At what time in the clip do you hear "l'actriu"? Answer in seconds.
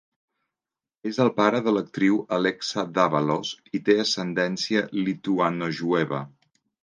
1.75-2.15